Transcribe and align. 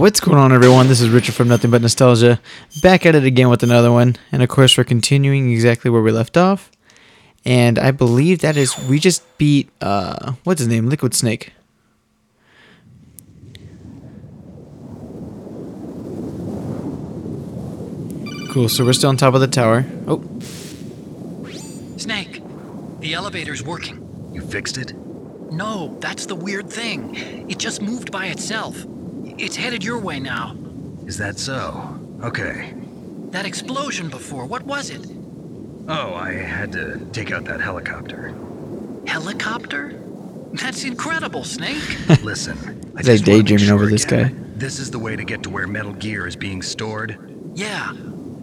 What's 0.00 0.18
going 0.18 0.38
on, 0.38 0.50
everyone? 0.50 0.88
This 0.88 1.02
is 1.02 1.10
Richard 1.10 1.34
from 1.34 1.48
Nothing 1.48 1.70
But 1.70 1.82
Nostalgia, 1.82 2.40
back 2.82 3.04
at 3.04 3.14
it 3.14 3.24
again 3.24 3.50
with 3.50 3.62
another 3.62 3.92
one. 3.92 4.16
And 4.32 4.42
of 4.42 4.48
course, 4.48 4.78
we're 4.78 4.84
continuing 4.84 5.52
exactly 5.52 5.90
where 5.90 6.00
we 6.00 6.10
left 6.10 6.38
off. 6.38 6.70
And 7.44 7.78
I 7.78 7.90
believe 7.90 8.38
that 8.38 8.56
is, 8.56 8.78
we 8.78 8.98
just 8.98 9.22
beat, 9.36 9.68
uh, 9.82 10.32
what's 10.44 10.60
his 10.60 10.68
name? 10.68 10.88
Liquid 10.88 11.12
Snake. 11.12 11.52
Cool, 18.52 18.70
so 18.70 18.86
we're 18.86 18.94
still 18.94 19.10
on 19.10 19.18
top 19.18 19.34
of 19.34 19.42
the 19.42 19.48
tower. 19.48 19.84
Oh, 20.06 20.22
Snake, 21.98 22.42
the 23.00 23.12
elevator's 23.12 23.62
working. 23.62 24.30
You 24.32 24.40
fixed 24.40 24.78
it? 24.78 24.94
No, 25.52 25.94
that's 26.00 26.24
the 26.24 26.34
weird 26.34 26.70
thing. 26.70 27.16
It 27.50 27.58
just 27.58 27.82
moved 27.82 28.10
by 28.10 28.28
itself. 28.28 28.86
It's 29.42 29.56
headed 29.56 29.82
your 29.82 29.98
way 29.98 30.20
now. 30.20 30.56
Is 31.06 31.16
that 31.18 31.38
so? 31.38 31.98
Okay. 32.22 32.74
That 33.30 33.46
explosion 33.46 34.08
before, 34.10 34.44
what 34.44 34.62
was 34.64 34.90
it? 34.90 35.06
Oh, 35.88 36.14
I 36.14 36.32
had 36.32 36.72
to 36.72 36.98
take 37.12 37.32
out 37.32 37.44
that 37.46 37.60
helicopter. 37.60 38.34
Helicopter? 39.06 39.98
That's 40.52 40.84
incredible, 40.84 41.44
Snake. 41.44 41.82
Listen, 42.22 42.58
I 42.96 43.00
Is 43.00 43.06
that 43.06 43.12
just 43.12 43.24
daydreaming 43.24 43.64
sure 43.66 43.74
over 43.76 43.86
this 43.86 44.04
again. 44.04 44.28
guy? 44.28 44.34
This 44.56 44.78
is 44.78 44.90
the 44.90 44.98
way 44.98 45.16
to 45.16 45.24
get 45.24 45.42
to 45.44 45.50
where 45.50 45.66
Metal 45.66 45.92
Gear 45.94 46.26
is 46.26 46.36
being 46.36 46.62
stored? 46.62 47.18
yeah. 47.54 47.92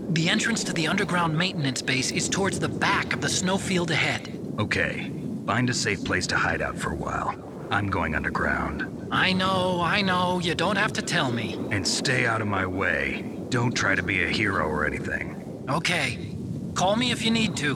The 0.09 0.29
entrance 0.29 0.63
to 0.63 0.71
the 0.73 0.87
underground 0.87 1.37
maintenance 1.37 1.81
base 1.81 2.11
is 2.11 2.29
towards 2.29 2.59
the 2.61 2.69
back 2.69 3.11
of 3.13 3.19
the 3.19 3.27
snowfield 3.27 3.91
ahead. 3.91 4.39
Okay. 4.57 5.11
Find 5.45 5.69
a 5.69 5.73
safe 5.73 6.03
place 6.05 6.25
to 6.27 6.37
hide 6.37 6.61
out 6.61 6.77
for 6.77 6.91
a 6.93 6.95
while. 6.95 7.35
I'm 7.69 7.89
going 7.89 8.15
underground. 8.15 9.07
I 9.11 9.33
know, 9.33 9.81
I 9.81 10.01
know, 10.01 10.39
you 10.39 10.55
don't 10.55 10.77
have 10.77 10.93
to 10.93 11.01
tell 11.01 11.31
me. 11.31 11.55
And 11.71 11.87
stay 11.87 12.25
out 12.25 12.41
of 12.41 12.47
my 12.47 12.65
way. 12.65 13.25
Don't 13.49 13.73
try 13.73 13.95
to 13.95 14.03
be 14.03 14.23
a 14.23 14.27
hero 14.27 14.67
or 14.67 14.85
anything. 14.85 15.65
Okay. 15.69 16.35
Call 16.75 16.95
me 16.95 17.11
if 17.11 17.23
you 17.23 17.31
need 17.31 17.55
to. 17.57 17.75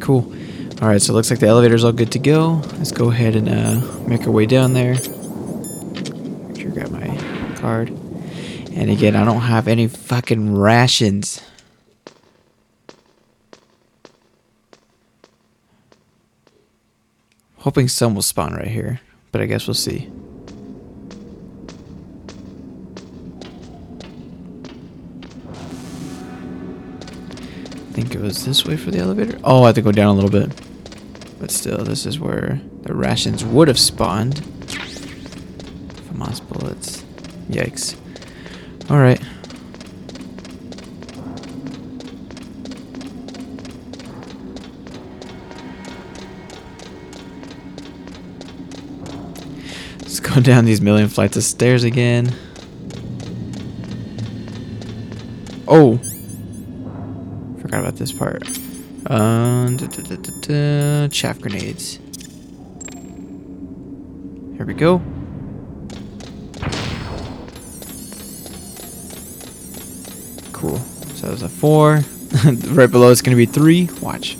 cool. 0.00 0.32
Alright, 0.80 1.02
so 1.02 1.12
it 1.12 1.16
looks 1.16 1.30
like 1.30 1.40
the 1.40 1.46
elevator's 1.48 1.84
all 1.84 1.92
good 1.92 2.12
to 2.12 2.18
go. 2.18 2.62
Let's 2.76 2.92
go 2.92 3.10
ahead 3.10 3.34
and 3.34 3.48
uh, 3.48 3.80
make 4.06 4.22
our 4.22 4.30
way 4.30 4.46
down 4.46 4.74
there. 4.74 4.94
Make 4.94 6.60
sure 6.60 6.70
I 6.70 6.74
got 6.74 6.90
my 6.90 7.54
card. 7.56 7.90
And 8.72 8.90
again, 8.90 9.16
I 9.16 9.24
don't 9.24 9.40
have 9.40 9.66
any 9.66 9.88
fucking 9.88 10.56
rations. 10.56 11.42
Hoping 17.68 17.86
some 17.86 18.14
will 18.14 18.22
spawn 18.22 18.54
right 18.54 18.66
here, 18.66 18.98
but 19.30 19.42
I 19.42 19.44
guess 19.44 19.66
we'll 19.66 19.74
see. 19.74 20.10
I 27.76 27.92
think 27.92 28.14
it 28.14 28.22
was 28.22 28.46
this 28.46 28.64
way 28.64 28.78
for 28.78 28.90
the 28.90 29.00
elevator. 29.00 29.38
Oh, 29.44 29.64
I 29.64 29.66
have 29.66 29.74
to 29.74 29.82
go 29.82 29.92
down 29.92 30.16
a 30.16 30.18
little 30.18 30.30
bit. 30.30 30.50
But 31.38 31.50
still, 31.50 31.84
this 31.84 32.06
is 32.06 32.18
where 32.18 32.58
the 32.84 32.94
rations 32.94 33.44
would 33.44 33.68
have 33.68 33.78
spawned. 33.78 34.36
FAMAS 36.08 36.40
bullets. 36.48 37.04
Yikes. 37.50 37.96
Alright. 38.90 39.20
Down 50.48 50.64
these 50.64 50.80
million 50.80 51.10
flights 51.10 51.36
of 51.36 51.42
stairs 51.42 51.84
again. 51.84 52.34
Oh! 55.68 55.98
Forgot 57.60 57.80
about 57.80 57.96
this 57.96 58.12
part. 58.12 58.48
Um, 59.08 59.76
da, 59.76 59.86
da, 59.86 60.16
da, 60.16 61.08
chaff 61.08 61.38
grenades. 61.38 61.98
Here 64.56 64.64
we 64.64 64.72
go. 64.72 65.02
Cool. 70.52 70.78
So 71.14 71.26
there's 71.26 71.42
a 71.42 71.48
four. 71.50 72.00
right 72.68 72.90
below 72.90 73.10
it's 73.10 73.20
gonna 73.20 73.36
be 73.36 73.44
three. 73.44 73.90
Watch. 74.00 74.38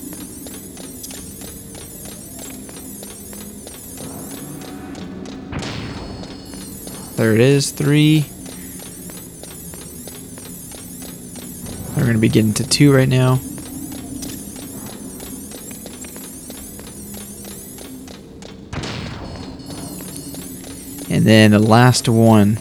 There 7.18 7.34
it 7.34 7.40
is, 7.40 7.72
three. 7.72 8.24
We're 11.96 12.06
gonna 12.06 12.18
be 12.18 12.28
getting 12.28 12.54
to 12.54 12.64
two 12.64 12.94
right 12.94 13.08
now. 13.08 13.40
And 21.10 21.26
then 21.26 21.50
the 21.50 21.58
last 21.58 22.08
one. 22.08 22.54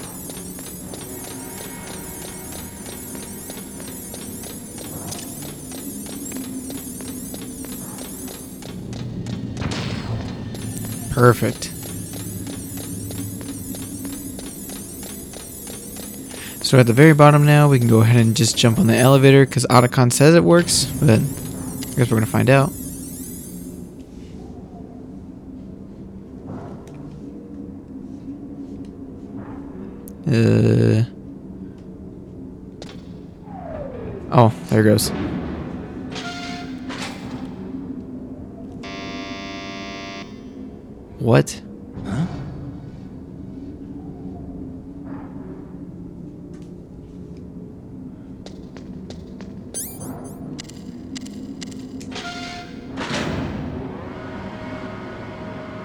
Perfect. 11.14 11.77
So 16.68 16.78
at 16.78 16.86
the 16.86 16.92
very 16.92 17.14
bottom 17.14 17.46
now, 17.46 17.70
we 17.70 17.80
can 17.80 17.88
go 17.88 18.02
ahead 18.02 18.20
and 18.20 18.36
just 18.36 18.58
jump 18.58 18.78
on 18.78 18.88
the 18.88 18.98
elevator 18.98 19.46
because 19.46 19.66
Otacon 19.68 20.12
says 20.12 20.36
it 20.36 20.44
works, 20.44 20.84
but 21.00 21.12
I 21.12 21.94
guess 21.96 22.12
we're 22.12 22.20
going 22.20 22.26
to 22.26 22.30
find 22.30 22.50
out. 22.50 22.72
Uh. 30.28 31.06
Oh, 34.34 34.54
there 34.70 34.84
goes. 34.84 35.10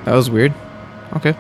That 0.05 0.15
was 0.15 0.31
weird. 0.31 0.53
Okay. 1.17 1.37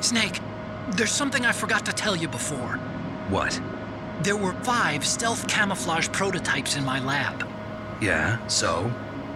Snake, 0.00 0.40
there's 0.90 1.10
something 1.12 1.46
I 1.46 1.52
forgot 1.52 1.86
to 1.86 1.92
tell 1.92 2.16
you 2.16 2.28
before. 2.28 2.78
What? 3.28 3.60
There 4.22 4.36
were 4.36 4.52
five 4.64 5.04
stealth 5.06 5.46
camouflage 5.48 6.08
prototypes 6.08 6.76
in 6.76 6.84
my 6.84 7.00
lab. 7.00 7.48
Yeah, 8.00 8.44
so? 8.48 8.92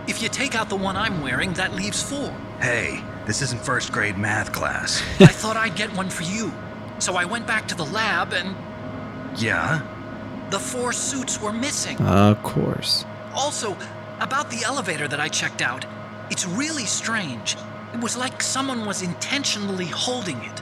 If 0.06 0.22
you 0.22 0.28
take 0.28 0.55
out 0.55 0.69
the 0.69 0.76
one 0.76 0.97
I'm 0.97 1.23
wearing, 1.23 1.52
that 1.55 1.75
leaves 1.75 2.02
four. 2.02 2.35
Hey, 2.61 3.02
this 3.26 3.43
isn't 3.43 3.61
first 3.62 3.93
grade 3.93 4.19
math 4.19 4.52
class. 4.52 5.02
I 5.20 5.26
thought 5.26 5.56
I'd 5.56 5.76
get 5.76 5.93
one 5.94 6.11
for 6.11 6.23
you. 6.25 6.52
So 6.99 7.14
I 7.14 7.25
went 7.25 7.47
back 7.47 7.69
to 7.69 7.75
the 7.75 7.85
lab 7.85 8.32
and 8.32 8.56
yeah? 9.38 9.82
the 10.50 10.58
four 10.58 10.93
suits 10.93 11.41
were 11.41 11.52
missing. 11.52 11.97
Of 11.99 12.43
course. 12.43 13.05
Also, 13.38 13.76
about 14.19 14.50
the 14.50 14.64
elevator 14.64 15.06
that 15.06 15.20
I 15.20 15.29
checked 15.29 15.62
out, 15.62 15.87
it's 16.29 16.44
really 16.44 16.85
strange. 16.85 17.56
It 17.94 18.00
was 18.00 18.17
like 18.17 18.43
someone 18.43 18.85
was 18.85 19.02
intentionally 19.02 19.87
holding 19.87 20.38
it. 20.38 20.58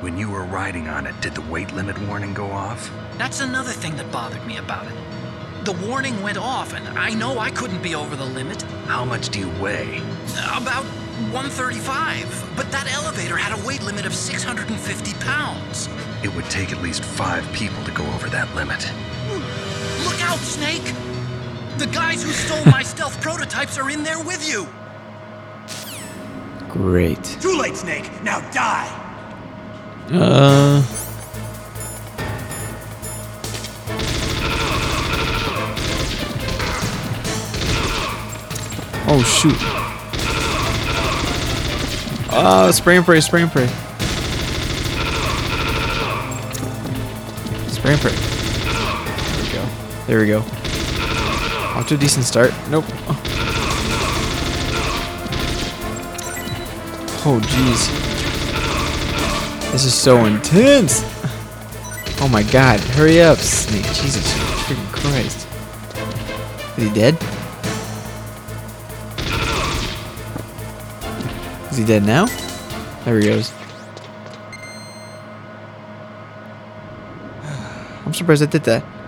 When 0.00 0.16
you 0.16 0.30
were 0.30 0.44
riding 0.44 0.86
on 0.86 1.08
it, 1.08 1.20
did 1.20 1.34
the 1.34 1.40
weight 1.50 1.72
limit 1.72 2.00
warning 2.06 2.32
go 2.32 2.46
off? 2.46 2.88
That's 3.18 3.40
another 3.40 3.72
thing 3.72 3.96
that 3.96 4.12
bothered 4.12 4.46
me 4.46 4.58
about 4.58 4.86
it. 4.86 4.94
The 5.64 5.72
warning 5.88 6.22
went 6.22 6.38
off, 6.38 6.72
and 6.72 6.86
I 6.96 7.12
know 7.14 7.40
I 7.40 7.50
couldn't 7.50 7.82
be 7.82 7.96
over 7.96 8.14
the 8.14 8.24
limit. 8.24 8.62
How 8.86 9.04
much 9.04 9.30
do 9.30 9.40
you 9.40 9.50
weigh? 9.60 9.98
About 10.54 10.84
135. 11.34 12.52
But 12.54 12.70
that 12.70 12.90
elevator 12.94 13.36
had 13.36 13.58
a 13.58 13.66
weight 13.66 13.82
limit 13.82 14.06
of 14.06 14.14
650 14.14 15.14
pounds. 15.24 15.88
It 16.22 16.32
would 16.36 16.48
take 16.48 16.70
at 16.70 16.80
least 16.80 17.02
five 17.04 17.44
people 17.52 17.82
to 17.82 17.90
go 17.90 18.06
over 18.14 18.28
that 18.28 18.54
limit. 18.54 18.88
Look 20.04 20.22
out, 20.22 20.38
Snake! 20.38 20.94
The 21.78 21.86
guys 21.92 22.22
who 22.22 22.30
stole 22.30 22.64
my 22.66 22.82
stealth 22.82 23.20
prototypes 23.20 23.78
are 23.78 23.90
in 23.90 24.02
there 24.02 24.22
with 24.22 24.46
you! 24.46 24.66
Great. 26.68 27.22
Too 27.40 27.58
late, 27.58 27.76
Snake. 27.76 28.10
Now 28.22 28.40
die. 28.52 28.88
Uh. 30.12 30.82
Oh 39.12 39.22
shoot. 39.24 39.56
Oh, 42.32 42.70
spray 42.70 42.96
and 42.96 43.04
pray, 43.04 43.20
spray 43.20 43.42
and 43.42 43.50
pray. 43.50 43.66
Spray 47.66 47.92
and 47.92 48.00
pray. 48.00 48.12
There 49.34 49.42
we 49.42 49.52
go. 49.52 49.66
There 50.06 50.20
we 50.20 50.26
go. 50.28 50.59
Off 51.80 51.88
to 51.88 51.94
a 51.94 51.96
decent 51.96 52.26
start. 52.26 52.52
Nope. 52.68 52.84
Oh, 57.24 57.40
jeez. 57.42 57.88
This 59.72 59.86
is 59.86 59.94
so 59.94 60.26
intense. 60.26 61.00
Oh 62.20 62.28
my 62.30 62.42
god. 62.42 62.80
Hurry 62.80 63.22
up, 63.22 63.38
Snake. 63.38 63.86
Jesus 63.94 64.30
freaking 64.30 64.92
Christ. 64.92 65.48
Is 66.76 66.84
he 66.86 66.92
dead? 66.92 67.16
Is 71.70 71.78
he 71.78 71.84
dead 71.86 72.04
now? 72.04 72.26
There 73.06 73.18
he 73.18 73.26
goes. 73.26 73.54
I'm 78.04 78.12
surprised 78.12 78.42
I 78.42 78.46
did 78.46 78.64
that. 78.64 78.99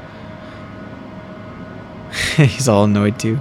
He's 2.37 2.67
all 2.67 2.84
annoyed 2.84 3.19
too. 3.19 3.38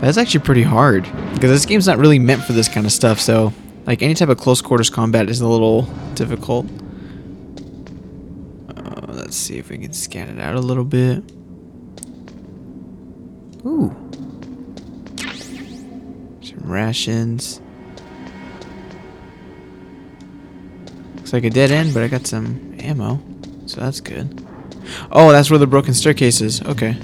That's 0.00 0.16
actually 0.16 0.40
pretty 0.40 0.62
hard 0.62 1.02
because 1.34 1.50
this 1.50 1.66
game's 1.66 1.86
not 1.86 1.98
really 1.98 2.18
meant 2.18 2.42
for 2.44 2.54
this 2.54 2.66
kind 2.66 2.86
of 2.86 2.92
stuff. 2.92 3.20
So, 3.20 3.52
like 3.86 4.02
any 4.02 4.14
type 4.14 4.30
of 4.30 4.38
close 4.38 4.62
quarters 4.62 4.88
combat 4.88 5.28
is 5.28 5.42
a 5.42 5.48
little 5.48 5.82
difficult. 6.14 6.64
Uh, 8.74 9.06
let's 9.08 9.36
see 9.36 9.58
if 9.58 9.68
we 9.68 9.76
can 9.76 9.92
scan 9.92 10.30
it 10.30 10.40
out 10.40 10.54
a 10.54 10.60
little 10.60 10.84
bit. 10.84 11.22
Ooh, 13.66 13.94
some 16.40 16.60
rations. 16.62 17.60
Looks 21.16 21.34
like 21.34 21.44
a 21.44 21.50
dead 21.50 21.70
end, 21.70 21.92
but 21.92 22.02
I 22.02 22.08
got 22.08 22.26
some 22.26 22.74
ammo, 22.78 23.20
so 23.66 23.80
that's 23.82 24.00
good. 24.00 24.46
Oh, 25.12 25.32
that's 25.32 25.50
where 25.50 25.58
the 25.58 25.66
broken 25.66 25.94
staircase 25.94 26.40
is. 26.40 26.62
Okay. 26.62 26.96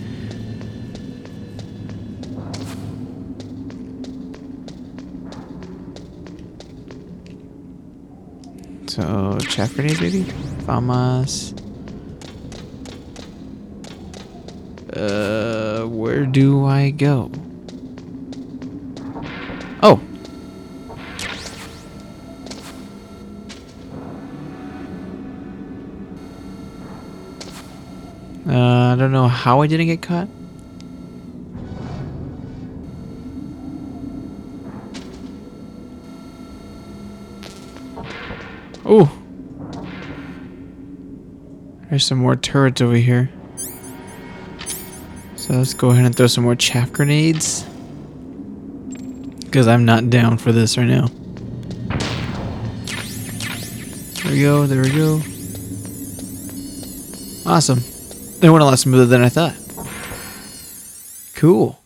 So, 8.89 9.39
chaff 9.49 9.75
grenades 9.75 10.01
maybe? 10.01 10.25
Famas. 10.67 11.59
Uh, 14.95 15.87
where 15.87 16.27
do 16.27 16.67
I 16.67 16.91
go? 16.91 17.31
Uh, 28.47 28.93
I 28.93 28.97
don't 28.99 29.13
know 29.13 29.29
how 29.29 29.63
I 29.63 29.69
didn't 29.69 29.87
get 29.87 30.03
caught. 30.03 30.29
Oh. 38.85 39.11
There's 41.89 42.05
some 42.05 42.19
more 42.19 42.37
turrets 42.37 42.81
over 42.81 42.97
here. 42.97 43.31
So 45.37 45.55
let's 45.55 45.75
go 45.75 45.91
ahead 45.91 46.05
and 46.05 46.17
throw 46.17 46.27
some 46.27 46.45
more 46.45 46.57
chaff 46.57 46.93
grenades. 46.93 47.65
Because 49.45 49.69
I'm 49.69 49.85
not 49.85 50.11
down 50.11 50.39
for 50.39 50.51
this 50.51 50.77
right 50.77 50.87
now. 50.87 51.07
There 54.23 54.33
we 54.33 54.41
go, 54.41 54.67
there 54.67 54.83
we 54.83 54.91
go. 54.91 55.21
Awesome. 57.45 57.92
It 58.43 58.51
went 58.51 58.61
a 58.61 58.65
lot 58.65 58.77
smoother 58.77 59.07
than 59.07 59.23
I 59.23 59.29
thought. 59.29 59.55
Cool. 61.37 61.79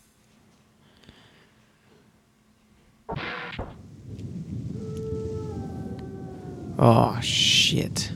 Oh, 6.79 7.19
shit. 7.21 8.11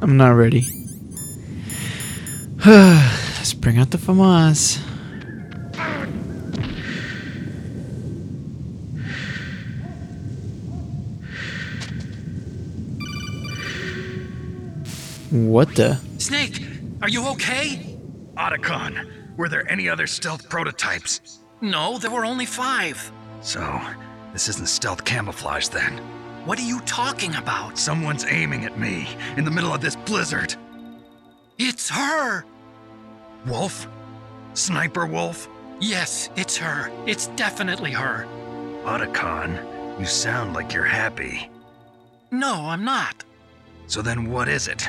I'm 0.00 0.16
not 0.16 0.30
ready. 0.30 0.64
Let's 2.64 3.52
bring 3.52 3.78
out 3.78 3.90
the 3.90 3.98
FAMAS. 3.98 4.95
What 15.30 15.74
the? 15.74 16.00
Snake, 16.18 16.62
are 17.02 17.08
you 17.08 17.26
okay? 17.28 17.98
Otacon, 18.36 19.36
were 19.36 19.48
there 19.48 19.70
any 19.70 19.88
other 19.88 20.06
stealth 20.06 20.48
prototypes? 20.48 21.40
No, 21.60 21.98
there 21.98 22.10
were 22.10 22.24
only 22.24 22.46
five. 22.46 23.10
So, 23.40 23.80
this 24.32 24.48
isn't 24.48 24.68
stealth 24.68 25.04
camouflage 25.04 25.68
then. 25.68 25.98
What 26.44 26.60
are 26.60 26.66
you 26.66 26.80
talking 26.82 27.34
about? 27.34 27.76
Someone's 27.76 28.24
aiming 28.24 28.64
at 28.64 28.78
me 28.78 29.08
in 29.36 29.44
the 29.44 29.50
middle 29.50 29.74
of 29.74 29.80
this 29.80 29.96
blizzard. 29.96 30.54
It's 31.58 31.88
her! 31.88 32.44
Wolf? 33.46 33.88
Sniper 34.54 35.06
Wolf? 35.06 35.48
Yes, 35.80 36.30
it's 36.36 36.56
her. 36.56 36.90
It's 37.06 37.26
definitely 37.28 37.90
her. 37.92 38.26
Otacon, 38.84 39.98
you 39.98 40.06
sound 40.06 40.54
like 40.54 40.72
you're 40.72 40.84
happy. 40.84 41.50
No, 42.30 42.66
I'm 42.66 42.84
not. 42.84 43.24
So 43.88 44.02
then 44.02 44.30
what 44.30 44.48
is 44.48 44.68
it? 44.68 44.88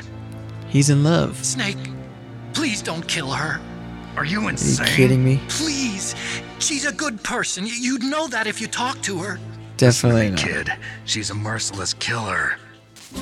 He's 0.68 0.90
in 0.90 1.02
love. 1.02 1.44
Snake, 1.44 1.78
please 2.52 2.82
don't 2.82 3.06
kill 3.06 3.30
her. 3.30 3.60
Are 4.16 4.24
you 4.24 4.48
insane? 4.48 4.84
Are 4.84 4.88
you 4.90 4.96
kidding 4.96 5.24
me? 5.24 5.40
Please. 5.48 6.14
She's 6.58 6.84
a 6.84 6.92
good 6.92 7.22
person. 7.22 7.66
You'd 7.66 8.02
know 8.02 8.26
that 8.28 8.46
if 8.46 8.60
you 8.60 8.66
talked 8.66 9.02
to 9.04 9.18
her. 9.18 9.38
Definitely 9.76 10.30
not. 10.30 10.40
Kid, 10.40 10.72
she's 11.04 11.30
a 11.30 11.34
merciless 11.34 11.94
killer. 11.94 12.56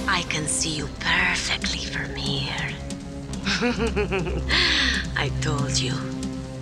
I 0.08 0.22
can 0.22 0.46
see 0.46 0.70
you 0.70 0.88
perfectly 1.00 1.84
from 1.84 2.14
here. 2.16 2.74
I 5.16 5.30
told 5.40 5.78
you, 5.78 5.92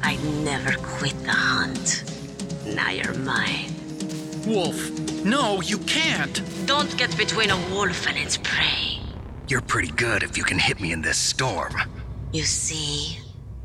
I'd 0.02 0.22
never 0.44 0.76
quit 0.82 1.18
the 1.22 1.30
hunt. 1.30 2.04
Now 2.66 2.90
you're 2.90 3.14
mine. 3.14 3.72
Wolf, 4.46 4.90
no, 5.24 5.62
you 5.62 5.78
can't. 5.78 6.42
Don't 6.66 6.94
get 6.98 7.16
between 7.16 7.50
a 7.50 7.56
wolf 7.70 8.06
and 8.06 8.18
its 8.18 8.36
prey. 8.36 9.00
You're 9.46 9.60
pretty 9.60 9.92
good 9.92 10.22
if 10.22 10.38
you 10.38 10.44
can 10.44 10.58
hit 10.58 10.80
me 10.80 10.92
in 10.92 11.02
this 11.02 11.18
storm. 11.18 11.74
You 12.32 12.44
see, 12.44 13.18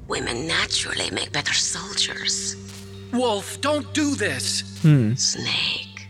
women 0.07 0.45
naturally 0.45 1.09
make 1.11 1.31
better 1.31 1.53
soldiers. 1.53 2.57
Wolf, 3.13 3.59
don't 3.61 3.91
do 3.93 4.13
this. 4.15 4.77
Hmm. 4.81 5.13
Snake, 5.15 6.07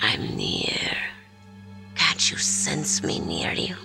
I'm 0.00 0.34
near. 0.34 0.96
Can't 1.94 2.30
you 2.30 2.38
sense 2.38 3.02
me 3.02 3.20
near 3.20 3.52
you? 3.52 3.76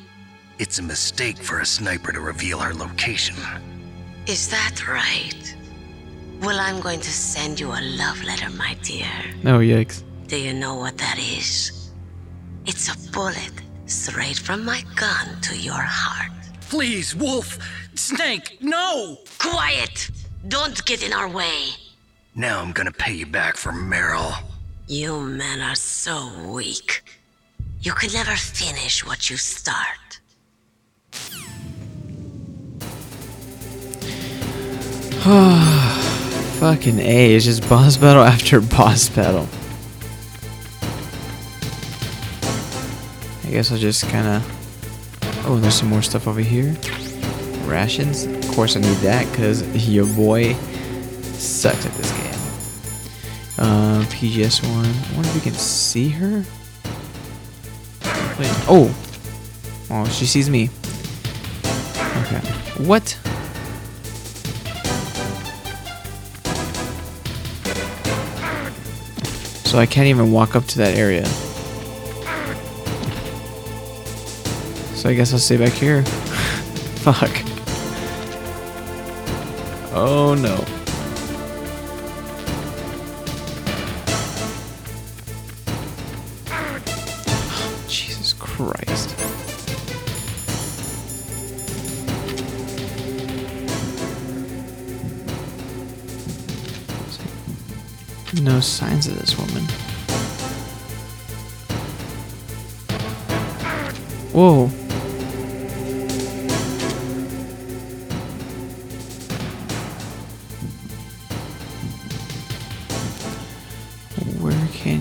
It's 0.60 0.80
a 0.80 0.84
mistake 0.84 1.38
for 1.38 1.60
a 1.60 1.66
sniper 1.66 2.14
to 2.14 2.22
reveal 2.22 2.60
her 2.60 2.74
location. 2.74 3.36
Is 4.28 4.50
that 4.50 4.88
right? 4.88 5.56
Well, 6.42 6.60
I'm 6.60 6.80
going 6.80 7.02
to 7.02 7.12
send 7.12 7.60
you 7.60 7.68
a 7.68 7.82
love 7.98 8.24
letter, 8.24 8.50
my 8.52 8.76
dear. 8.82 9.12
Oh, 9.44 9.60
yikes. 9.60 10.04
Do 10.28 10.38
you 10.38 10.54
know 10.54 10.76
what 10.76 10.98
that 10.98 11.20
is? 11.20 11.92
It's 12.66 12.90
a 12.90 13.12
bullet 13.12 13.52
straight 13.88 14.38
from 14.38 14.64
my 14.64 14.84
gun 14.96 15.40
to 15.42 15.58
your 15.58 15.82
heart. 15.82 16.32
Please, 16.70 17.16
Wolf. 17.16 17.58
Snake, 17.96 18.58
no. 18.62 19.18
Quiet! 19.40 20.10
Don't 20.48 20.86
get 20.86 21.04
in 21.04 21.14
our 21.14 21.28
way. 21.28 21.70
Now 22.36 22.62
I'm 22.62 22.72
gonna 22.72 22.92
pay 22.92 23.14
you 23.14 23.26
back 23.26 23.58
for 23.58 23.72
Meryl. 23.72 24.34
You 24.88 25.20
men 25.20 25.62
are 25.62 25.76
so 25.76 26.32
weak. 26.48 27.04
You 27.82 27.94
can 27.94 28.14
never 28.14 28.36
finish 28.36 29.06
what 29.06 29.30
you 29.30 29.38
start. 29.38 30.20
Fucking 36.60 37.00
A. 37.00 37.36
It's 37.36 37.46
just 37.46 37.68
boss 37.68 37.98
battle 37.98 38.24
after 38.34 38.62
boss 38.62 39.10
battle. 39.10 39.48
I 43.48 43.50
guess 43.50 43.72
I'll 43.72 43.78
just 43.78 44.04
kind 44.10 44.28
of. 44.28 45.46
Oh, 45.48 45.58
there's 45.58 45.76
some 45.76 45.88
more 45.88 46.02
stuff 46.02 46.28
over 46.28 46.42
here. 46.42 46.76
Rations. 47.66 48.26
Of 48.26 48.48
course, 48.50 48.76
I 48.76 48.82
need 48.82 48.98
that 48.98 49.26
because 49.32 49.88
your 49.90 50.06
boy 50.06 50.54
sucks 51.32 51.86
at 51.86 51.94
this 51.94 52.12
game. 52.12 52.28
Uh, 53.58 54.04
PGS 54.10 54.70
one. 54.70 54.86
I 54.86 55.16
wonder 55.16 55.30
if 55.30 55.36
we 55.36 55.42
can 55.42 55.54
see 55.54 56.10
her. 56.10 56.44
Wait. 58.38 58.52
Oh. 58.68 58.94
Oh, 59.92 60.06
she 60.10 60.26
sees 60.26 60.50
me. 60.50 60.70
Okay. 62.26 62.42
What? 62.84 63.08
So 69.66 69.80
I 69.80 69.86
can't 69.86 70.08
even 70.08 70.34
walk 70.34 70.58
up 70.58 70.66
to 70.66 70.78
that 70.80 70.98
area. 70.98 71.26
I 75.08 75.14
guess 75.14 75.32
I'll 75.32 75.40
stay 75.40 75.56
back 75.56 75.72
here. 75.72 76.04
Fuck. 77.06 77.32
Oh 79.94 80.36
no. 80.36 80.58
Jesus 87.88 88.34
Christ. 88.34 89.16
No 98.44 98.60
signs 98.60 99.08
of 99.08 99.18
this 99.18 99.38
woman. 99.38 99.64
Whoa. 104.34 104.87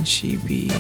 She 0.07 0.37
be? 0.37 0.71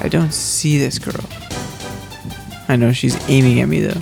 I 0.00 0.08
don't 0.08 0.32
see 0.32 0.78
this 0.78 0.98
girl. 0.98 1.28
I 2.68 2.76
know 2.76 2.92
she's 2.92 3.16
aiming 3.28 3.60
at 3.60 3.68
me 3.68 3.80
though. 3.80 4.00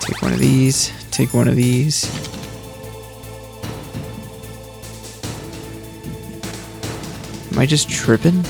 Take 0.00 0.22
one 0.22 0.32
of 0.32 0.38
these. 0.38 0.92
Take 1.10 1.34
one 1.34 1.48
of 1.48 1.56
these. 1.56 2.04
Am 7.52 7.58
I 7.58 7.66
just 7.66 7.90
tripping? 7.90 8.44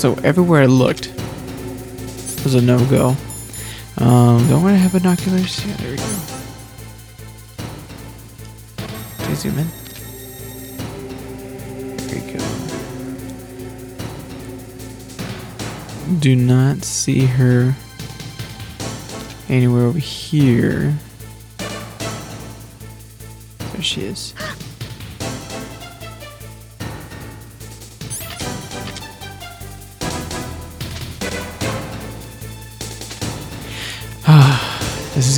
So 0.00 0.14
everywhere 0.24 0.62
I 0.62 0.64
looked 0.64 1.12
was 2.42 2.54
a 2.54 2.62
no-go. 2.62 3.14
Um, 3.98 4.48
don't 4.48 4.62
want 4.62 4.74
to 4.74 4.78
have 4.78 4.92
binoculars. 4.92 5.62
Yeah, 5.66 5.76
there 5.76 5.90
we 5.90 5.96
go. 5.98 6.04
Okay, 9.20 9.34
zoom 9.34 9.58
in. 9.58 9.66
There 11.98 12.18
we 12.18 12.32
go. 12.32 12.40
Do 16.18 16.34
not 16.34 16.82
see 16.82 17.26
her 17.26 17.74
anywhere 19.50 19.82
over 19.82 19.98
here. 19.98 20.94
There 23.58 23.82
she 23.82 24.04
is. 24.06 24.32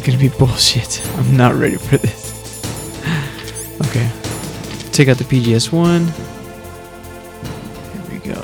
Gonna 0.02 0.18
be 0.18 0.28
bullshit. 0.28 1.00
I'm 1.16 1.36
not 1.36 1.54
ready 1.54 1.76
for 1.76 1.96
this. 1.96 2.32
okay. 3.86 4.10
Take 4.90 5.08
out 5.08 5.16
the 5.16 5.24
PGS 5.24 5.72
one. 5.72 6.06
Here 7.92 8.10
we 8.10 8.18
go. 8.34 8.42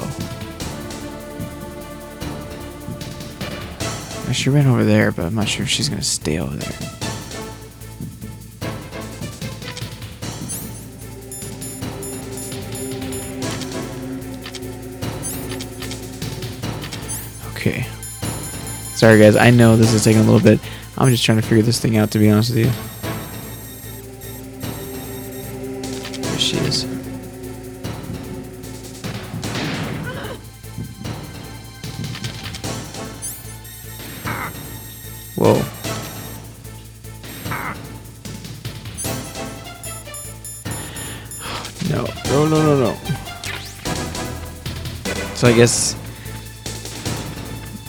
She 4.32 4.50
ran 4.50 4.66
over 4.66 4.84
there, 4.84 5.10
but 5.10 5.24
I'm 5.24 5.34
not 5.34 5.48
sure 5.48 5.64
if 5.64 5.68
she's 5.68 5.88
gonna 5.88 6.02
stay 6.02 6.38
over 6.38 6.54
there. 6.54 6.78
Okay. 17.52 17.82
Sorry 18.94 19.18
guys, 19.18 19.34
I 19.34 19.50
know 19.50 19.76
this 19.76 19.92
is 19.92 20.04
taking 20.04 20.20
a 20.20 20.24
little 20.24 20.40
bit. 20.40 20.60
I'm 21.00 21.10
just 21.10 21.24
trying 21.24 21.40
to 21.40 21.46
figure 21.46 21.62
this 21.62 21.78
thing 21.78 21.96
out 21.96 22.10
to 22.10 22.18
be 22.18 22.28
honest 22.28 22.52
with 22.52 22.66
you. 22.66 22.72
There 26.22 26.38
she 26.40 26.56
is. 26.56 26.82
Whoa. 35.36 35.62
No, 41.90 42.06
no, 42.26 42.48
no, 42.48 42.60
no, 42.60 42.76
no. 42.80 42.94
So 45.36 45.46
I 45.46 45.52
guess 45.52 45.94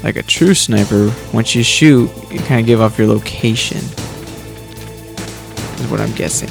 like 0.03 0.15
a 0.15 0.23
true 0.23 0.53
sniper, 0.53 1.13
once 1.33 1.55
you 1.55 1.63
shoot, 1.63 2.09
you 2.31 2.39
kind 2.39 2.59
of 2.61 2.65
give 2.65 2.79
off 2.81 2.97
your 2.97 3.07
location. 3.07 3.77
Is 5.77 5.87
what 5.89 5.99
I'm 5.99 6.13
guessing. 6.13 6.49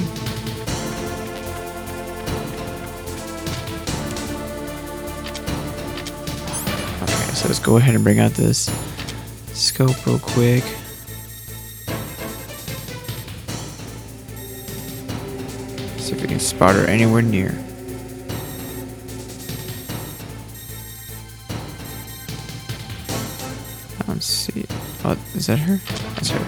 Okay, 7.02 7.34
so 7.34 7.48
let's 7.48 7.58
go 7.58 7.76
ahead 7.76 7.94
and 7.94 8.04
bring 8.04 8.18
out 8.20 8.32
this 8.32 8.70
scope 9.52 10.06
real 10.06 10.18
quick. 10.18 10.64
See 15.98 16.14
if 16.14 16.20
we 16.20 16.28
can 16.28 16.40
spot 16.40 16.74
her 16.74 16.84
anywhere 16.86 17.22
near. 17.22 17.58
That 25.48 25.58
her? 25.60 25.80
That's 26.14 26.28
her. 26.28 26.38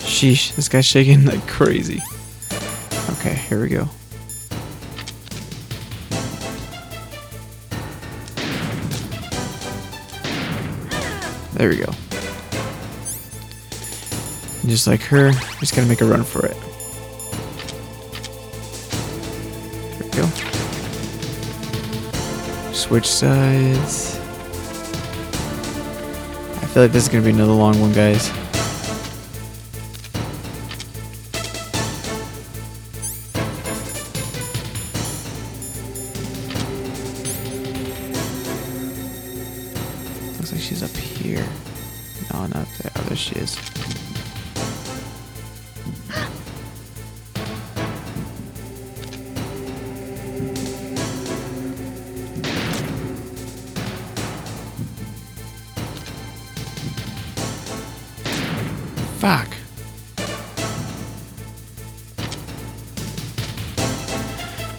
Sheesh, 0.00 0.56
this 0.56 0.68
guy's 0.68 0.86
shaking 0.86 1.26
like 1.26 1.46
crazy. 1.46 2.02
Okay, 3.10 3.34
here 3.34 3.60
we 3.60 3.68
go. 3.68 3.88
There 11.52 11.68
we 11.68 11.76
go. 11.76 11.92
And 14.62 14.70
just 14.70 14.86
like 14.86 15.02
her, 15.02 15.32
just 15.60 15.76
gotta 15.76 15.86
make 15.86 16.00
a 16.00 16.06
run 16.06 16.24
for 16.24 16.46
it. 16.46 16.56
Switch 22.88 23.06
sides. 23.06 24.16
I 26.56 26.66
feel 26.72 26.84
like 26.84 26.92
this 26.92 27.02
is 27.02 27.08
gonna 27.10 27.22
be 27.22 27.28
another 27.28 27.52
long 27.52 27.78
one, 27.82 27.92
guys. 27.92 28.30
Fuck. 59.28 59.54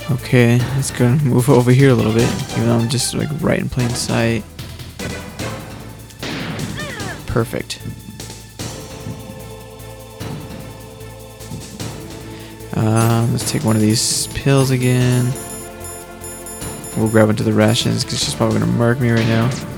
Okay, 0.10 0.58
let's 0.58 0.89
go 0.89 1.08
move 1.18 1.51
over 1.51 1.70
here 1.70 1.91
a 1.91 1.94
little 1.94 2.12
bit, 2.13 2.27
even 2.53 2.65
though 2.65 2.79
I'm 2.79 2.89
just 2.89 3.13
like 3.13 3.29
right 3.41 3.60
in 3.60 3.70
plain 3.70 3.91
sight. 3.91 4.44
Perfect. 7.27 7.79
Um, 12.75 13.32
let's 13.32 13.51
take 13.51 13.63
one 13.63 13.75
of 13.75 13.84
these 13.84 14.25
pills 14.34 14.72
again. 14.72 15.32
We'll 16.98 17.10
grab 17.10 17.29
into 17.29 17.44
the 17.44 17.53
rations 17.53 18.03
because 18.03 18.24
she's 18.24 18.34
probably 18.34 18.58
gonna 18.58 18.72
murk 18.72 19.00
me 19.00 19.12
right 19.12 19.27
now. 19.27 19.68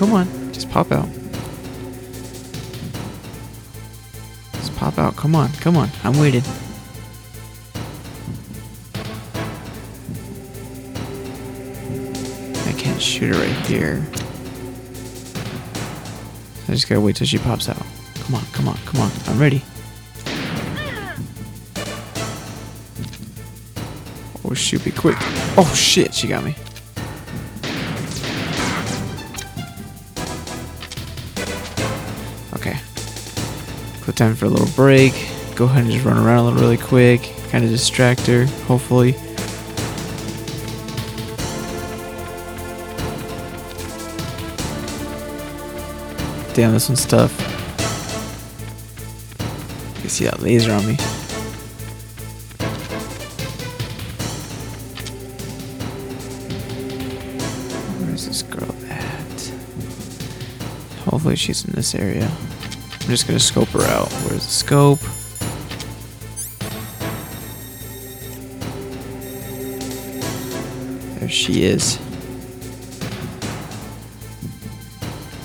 Come 0.00 0.14
on. 0.14 0.26
Just 0.54 0.70
pop 0.70 0.90
out. 0.92 1.06
Just 4.54 4.74
pop 4.74 4.96
out. 4.96 5.14
Come 5.14 5.36
on. 5.36 5.52
Come 5.60 5.76
on. 5.76 5.90
I'm 6.02 6.18
waiting. 6.18 6.42
I 12.66 12.72
can't 12.78 13.02
shoot 13.02 13.34
her 13.34 13.42
right 13.42 13.66
here. 13.66 14.02
I 16.66 16.72
just 16.72 16.88
gotta 16.88 17.02
wait 17.02 17.16
till 17.16 17.26
she 17.26 17.36
pops 17.36 17.68
out. 17.68 17.84
Come 18.24 18.36
on, 18.36 18.44
come 18.52 18.68
on, 18.68 18.78
come 18.86 19.02
on. 19.02 19.10
I'm 19.26 19.38
ready. 19.38 19.62
Oh 24.44 24.54
shoot, 24.54 24.82
be 24.82 24.92
quick. 24.92 25.16
Oh 25.58 25.70
shit, 25.76 26.14
she 26.14 26.26
got 26.26 26.42
me. 26.42 26.54
Time 34.20 34.36
for 34.36 34.44
a 34.44 34.50
little 34.50 34.68
break. 34.76 35.14
Go 35.54 35.64
ahead 35.64 35.84
and 35.84 35.90
just 35.90 36.04
run 36.04 36.18
around 36.18 36.40
a 36.40 36.44
little 36.44 36.60
really 36.60 36.76
quick. 36.76 37.32
Kind 37.48 37.64
of 37.64 37.70
distract 37.70 38.26
her, 38.26 38.44
hopefully. 38.66 39.12
Damn, 46.52 46.72
this 46.74 46.90
one's 46.90 47.06
tough. 47.06 47.32
You 50.02 50.10
see 50.10 50.26
that 50.26 50.40
laser 50.42 50.72
on 50.72 50.86
me. 50.86 50.96
Where's 58.04 58.26
this 58.26 58.42
girl 58.42 58.74
at? 58.90 59.52
Hopefully 61.06 61.36
she's 61.36 61.64
in 61.64 61.72
this 61.72 61.94
area. 61.94 62.30
I'm 63.10 63.16
just 63.16 63.26
gonna 63.26 63.40
scope 63.40 63.68
her 63.70 63.82
out. 63.82 64.06
Where's 64.22 64.44
the 64.44 64.52
scope? 64.52 65.00
There 71.18 71.28
she 71.28 71.64
is. 71.64 71.96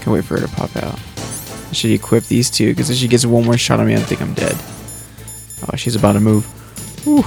Can't 0.01 0.13
wait 0.13 0.25
for 0.25 0.39
her 0.39 0.45
to 0.45 0.53
pop 0.53 0.75
out. 0.75 0.99
I 1.67 1.73
should 1.73 1.89
equip 1.89 2.25
these 2.25 2.51
two 2.51 2.69
because 2.69 2.91
if 2.91 2.97
she 2.97 3.07
gets 3.07 3.25
one 3.25 3.43
more 3.43 3.57
shot 3.57 3.79
on 3.79 3.87
me, 3.87 3.95
I 3.95 3.97
think 3.97 4.21
I'm 4.21 4.35
dead. 4.35 4.55
Oh, 5.63 5.75
she's 5.75 5.95
about 5.95 6.11
to 6.11 6.19
move. 6.19 6.45
Whew. 7.03 7.25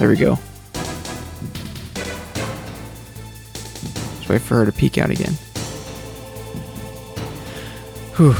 There 0.00 0.08
we 0.08 0.16
go. 0.16 0.36
Let's 4.16 4.28
wait 4.28 4.42
for 4.42 4.56
her 4.56 4.66
to 4.66 4.72
peek 4.72 4.98
out 4.98 5.10
again. 5.10 5.38
Whew. 8.16 8.34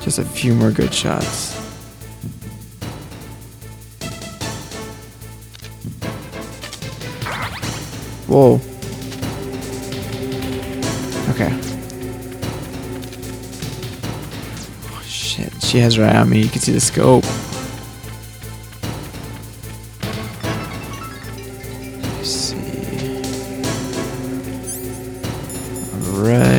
Just 0.00 0.18
a 0.18 0.24
few 0.24 0.54
more 0.54 0.70
good 0.70 0.94
shots. 0.94 1.54
Whoa. 8.26 8.54
Okay. 11.30 11.52
Oh, 14.88 15.02
shit. 15.04 15.62
She 15.62 15.78
has 15.78 15.96
her 15.96 16.04
eye 16.04 16.16
on 16.16 16.30
me. 16.30 16.40
You 16.40 16.48
can 16.48 16.60
see 16.60 16.72
the 16.72 16.80
scope. 16.80 17.24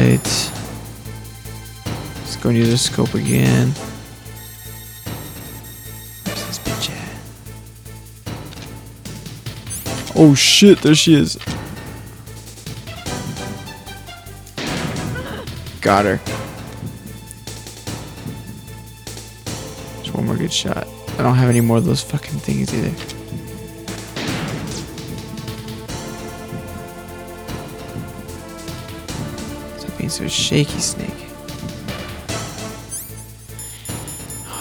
Alright. 0.08 0.52
Let's 2.20 2.38
go 2.38 2.48
and 2.48 2.58
use 2.58 2.70
the 2.70 2.78
scope 2.78 3.13
again. 3.13 3.74
Where's 6.24 6.48
this 6.48 6.60
bitch 6.60 6.91
at? 6.91 7.20
Oh 10.15 10.34
shit, 10.34 10.80
there 10.80 10.96
she 10.96 11.13
is. 11.13 11.36
Got 15.82 16.06
her. 16.06 16.22
Just 20.04 20.13
one 20.13 20.26
more 20.26 20.38
good 20.38 20.54
shot. 20.54 20.88
I 21.20 21.24
don't 21.24 21.36
have 21.36 21.50
any 21.50 21.60
more 21.60 21.76
of 21.78 21.84
those 21.84 22.02
fucking 22.02 22.39
things 22.39 22.74
either. 22.74 23.17
So 30.18 30.28
shaky, 30.28 30.80
Snake. 30.80 31.14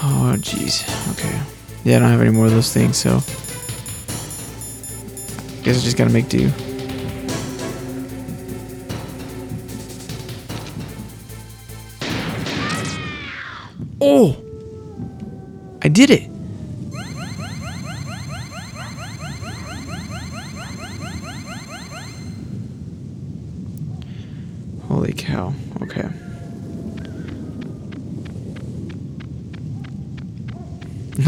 Oh, 0.05 0.37
jeez. 0.37 0.85
Okay. 1.13 1.41
Yeah, 1.83 1.97
I 1.97 2.01
don't 2.01 2.11
have 2.11 2.21
any 2.21 2.29
more 2.29 2.45
of 2.45 2.53
those 2.53 2.75
things, 2.75 2.99
so. 2.99 3.21
Guess 5.63 5.79
I 5.79 5.81
just 5.81 5.97
gotta 5.97 6.11
make 6.11 6.29
do. 6.29 6.53
Oh! 14.03 14.37
I 15.81 15.89
did 15.89 16.11
it! 16.11 16.26
Holy 24.89 25.13
cow. 25.13 25.53
Okay. 25.83 26.09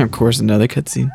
Of 0.03 0.11
course, 0.13 0.39
another 0.39 0.69
cutscene. 0.69 1.11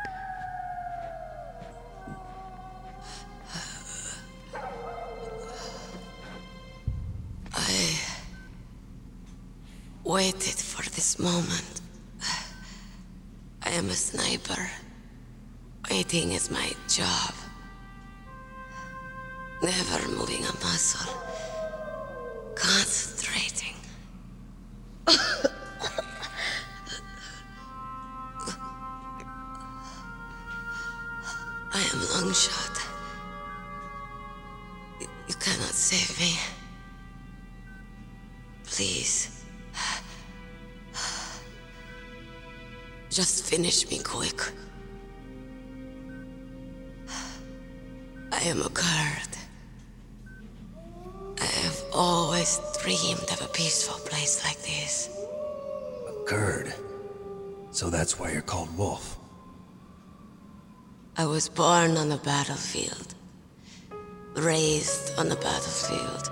Always 51.93 52.60
dreamed 52.82 53.29
of 53.32 53.41
a 53.41 53.47
peaceful 53.47 53.99
place 54.06 54.43
like 54.43 54.62
this. 54.62 55.10
A 56.08 56.25
Kurd. 56.25 56.73
So 57.71 57.89
that's 57.89 58.19
why 58.19 58.32
you're 58.32 58.41
called 58.41 58.75
Wolf. 58.77 59.17
I 61.15 61.25
was 61.25 61.47
born 61.47 61.97
on 61.97 62.10
the 62.10 62.17
battlefield, 62.17 63.13
raised 64.36 65.17
on 65.17 65.29
the 65.29 65.36
battlefield. 65.36 66.32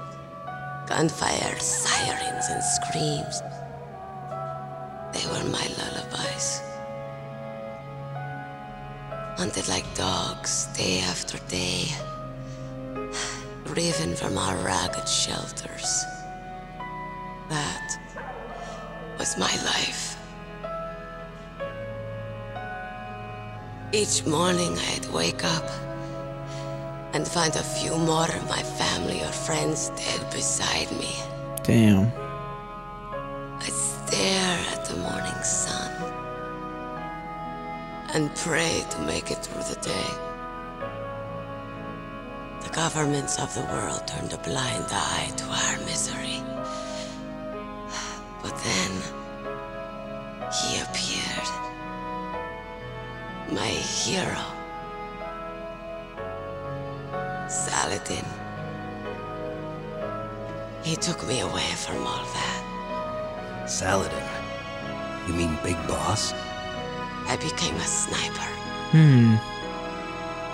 Gunfire, 0.88 1.60
sirens, 1.60 2.45
and 2.50 2.63
screams. 2.63 3.41
They 5.13 5.26
were 5.28 5.50
my 5.50 5.67
lullabies. 5.78 6.62
Hunted 9.38 9.67
like 9.67 9.86
dogs, 9.95 10.67
day 10.78 11.00
after 11.02 11.38
day. 11.47 11.86
Driven 13.73 14.17
from 14.17 14.38
our 14.38 14.57
ragged 14.65 15.07
shelters. 15.07 16.03
That 17.47 17.97
was 19.17 19.38
my 19.38 19.55
life. 19.63 20.17
Each 23.93 24.25
morning 24.25 24.77
I'd 24.77 25.05
wake 25.13 25.45
up 25.45 25.69
and 27.13 27.25
find 27.25 27.55
a 27.55 27.63
few 27.63 27.95
more 27.95 28.25
of 28.25 28.49
my 28.49 28.62
family 28.62 29.21
or 29.21 29.31
friends 29.31 29.88
dead 29.95 30.29
beside 30.31 30.91
me. 30.91 31.15
Damn. 31.63 32.12
I'd 33.62 33.71
stare 33.71 34.60
at 34.73 34.84
the 34.84 34.97
morning 34.97 35.43
sun 35.43 35.93
and 38.13 38.36
pray 38.36 38.84
to 38.89 38.99
make 39.03 39.31
it 39.31 39.45
through 39.45 39.63
the 39.63 39.79
day. 39.79 40.31
The 42.71 42.77
governments 42.77 43.38
of 43.38 43.53
the 43.53 43.63
world 43.63 44.07
turned 44.07 44.31
a 44.31 44.38
blind 44.38 44.86
eye 44.91 45.29
to 45.36 45.43
our 45.43 45.77
misery. 45.79 46.41
But 48.41 48.55
then, 48.63 48.91
he 50.49 50.79
appeared. 50.79 51.49
My 53.51 53.67
hero. 53.67 54.39
Saladin. 57.49 58.23
He 60.81 60.95
took 60.95 61.27
me 61.27 61.41
away 61.41 61.69
from 61.75 62.07
all 62.07 62.23
that. 62.23 63.65
Saladin. 63.69 64.23
You 65.27 65.34
mean 65.34 65.57
Big 65.62 65.75
Boss? 65.89 66.31
I 67.27 67.36
became 67.36 67.75
a 67.75 67.86
sniper. 67.86 68.49
Hmm. 68.91 69.36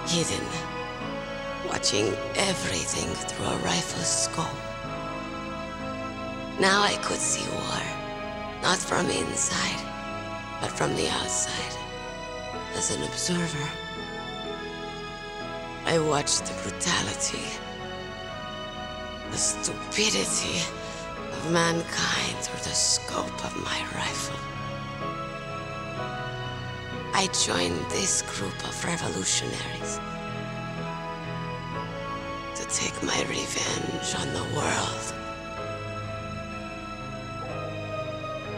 hidden, 0.07 0.76
watching 1.67 2.13
everything 2.35 3.09
through 3.27 3.45
a 3.45 3.57
rifle's 3.57 4.07
scope. 4.07 4.45
Now 6.59 6.81
I 6.81 6.97
could 7.03 7.19
see 7.19 7.47
war, 7.51 7.83
not 8.61 8.77
from 8.77 9.09
inside, 9.09 9.81
but 10.61 10.71
from 10.71 10.95
the 10.95 11.07
outside, 11.09 11.75
as 12.75 12.95
an 12.95 13.03
observer. 13.03 13.69
I 15.85 15.99
watched 15.99 16.45
the 16.45 16.53
brutality, 16.63 17.45
the 19.31 19.37
stupidity 19.37 20.59
of 21.31 21.51
mankind 21.51 22.37
through 22.41 22.63
the 22.63 22.75
scope 22.75 23.45
of 23.45 23.55
my 23.57 23.79
rifle. 23.95 24.39
I 27.13 27.27
joined 27.45 27.79
this 27.91 28.21
group 28.23 28.57
of 28.67 28.85
revolutionaries 28.85 29.99
take 32.69 33.01
my 33.01 33.17
revenge 33.29 34.15
on 34.19 34.33
the 34.33 34.43
world. 34.55 35.13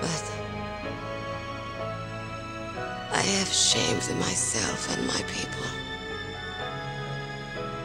But 0.01 0.23
I 3.11 3.21
have 3.21 3.47
shamed 3.49 4.09
myself 4.19 4.97
and 4.97 5.05
my 5.05 5.21
people. 5.27 5.65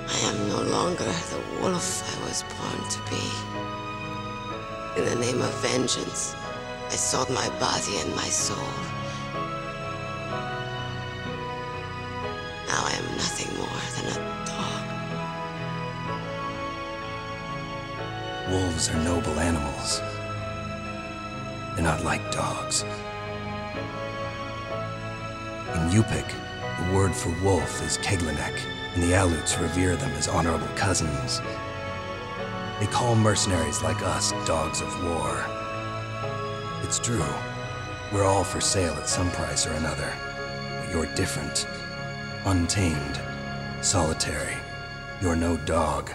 I 0.09 0.19
am 0.31 0.49
no 0.49 0.63
longer 0.63 1.05
the 1.05 1.61
wolf 1.61 2.03
I 2.09 2.29
was 2.29 2.43
born 2.57 2.89
to 2.89 3.01
be. 3.11 3.25
In 5.01 5.05
the 5.05 5.17
name 5.27 5.43
of 5.43 5.53
vengeance, 5.61 6.35
I 6.87 6.97
sold 6.97 7.29
my 7.29 7.49
body 7.59 7.99
and 7.99 8.15
my 8.15 8.29
soul. 8.29 8.94
Wolves 18.55 18.89
are 18.89 19.03
noble 19.03 19.41
animals. 19.41 19.99
They're 21.75 21.83
not 21.83 22.05
like 22.05 22.31
dogs. 22.31 22.83
In 25.75 25.91
Yupik, 25.91 26.29
the 26.79 26.95
word 26.95 27.13
for 27.17 27.35
wolf 27.43 27.83
is 27.85 27.99
Keglunek, 27.99 28.57
and 28.95 29.03
the 29.03 29.11
Aleuts 29.11 29.61
revere 29.61 29.97
them 29.97 30.13
as 30.13 30.29
honorable 30.29 30.69
cousins. 30.77 31.41
They 32.79 32.87
call 32.87 33.17
mercenaries 33.17 33.83
like 33.83 34.01
us 34.03 34.31
dogs 34.47 34.81
of 34.81 35.03
war. 35.03 35.45
It's 36.85 37.01
true. 37.01 37.27
We're 38.13 38.23
all 38.23 38.45
for 38.45 38.61
sale 38.61 38.95
at 38.95 39.09
some 39.09 39.33
price 39.33 39.67
or 39.67 39.73
another. 39.73 40.13
But 40.79 40.93
you're 40.93 41.13
different. 41.17 41.67
Untamed. 42.45 43.21
Solitary. 43.81 44.55
You're 45.21 45.35
no 45.35 45.57
dog. 45.57 46.13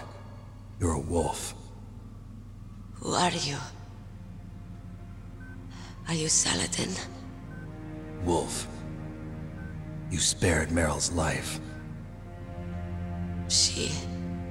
You're 0.80 0.92
a 0.92 0.98
wolf. 0.98 1.54
Who 3.00 3.14
are 3.14 3.30
you? 3.30 3.56
Are 6.06 6.14
you 6.14 6.28
Saladin? 6.28 6.94
Wolf. 8.24 8.66
You 10.10 10.18
spared 10.18 10.68
Meryl's 10.68 11.10
life. 11.12 11.60
She. 13.48 13.90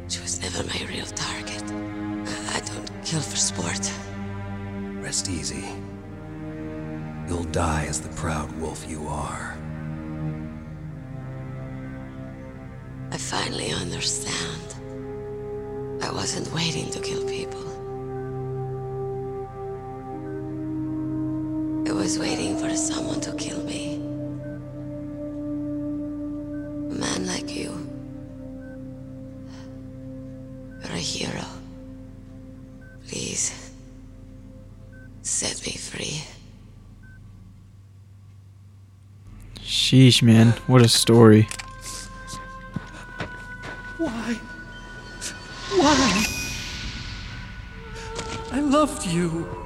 She 0.08 0.20
was 0.22 0.42
never 0.42 0.64
my 0.64 0.84
real 0.90 1.06
target. 1.06 1.64
I 2.56 2.60
don't 2.62 2.92
kill 3.06 3.22
for 3.22 3.38
sport. 3.38 3.92
Rest 5.04 5.30
easy. 5.30 5.66
You'll 7.28 7.52
die 7.52 7.86
as 7.86 8.02
the 8.02 8.10
proud 8.16 8.52
wolf 8.60 8.90
you 8.90 9.08
are. 9.08 9.56
I 13.12 13.18
finally 13.18 13.72
understand. 13.72 14.74
I 16.02 16.12
wasn't 16.12 16.52
waiting 16.52 16.90
to 16.92 17.00
kill 17.00 17.24
people. 17.28 17.69
I 21.90 21.92
was 21.92 22.20
waiting 22.20 22.56
for 22.56 22.70
someone 22.76 23.20
to 23.22 23.32
kill 23.34 23.64
me. 23.64 23.96
A 26.92 26.94
man 26.94 27.26
like 27.26 27.50
you. 27.50 27.72
You're 30.84 30.94
a 30.94 31.00
hero. 31.00 31.46
Please, 33.08 33.72
set 35.24 35.66
me 35.66 35.72
free. 35.72 36.24
Sheesh, 39.64 40.22
man. 40.22 40.50
What 40.68 40.84
a 40.84 40.88
story. 40.88 41.48
Why? 43.98 44.34
Why? 45.76 46.26
I 48.52 48.60
loved 48.60 49.08
you. 49.08 49.59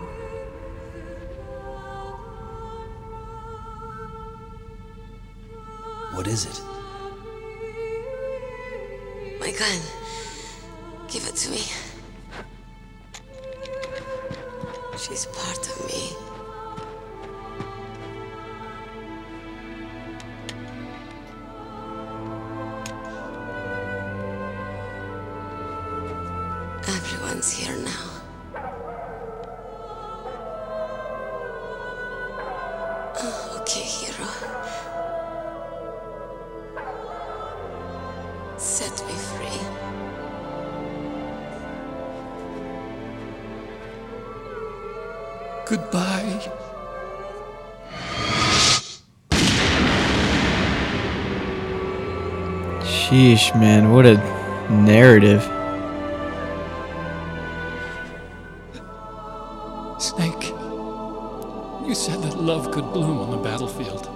What 6.14 6.28
is 6.28 6.46
it? 6.46 6.62
My 9.40 9.52
gun. 9.52 9.80
Give 11.08 11.28
it 11.28 11.36
to 11.36 11.50
me. 11.50 11.64
She's 14.98 15.26
part 15.26 15.68
of 15.68 15.88
me. 15.88 16.23
Sheesh, 53.24 53.58
man. 53.58 53.94
What 53.94 54.06
a 54.06 54.16
narrative. 54.70 55.44
Snake, 59.98 60.50
you 61.88 61.96
said 61.96 62.22
that 62.22 62.36
love 62.38 62.72
could 62.72 62.84
bloom 62.92 63.20
on 63.20 63.32
the 63.32 63.38
battlefield. 63.38 64.10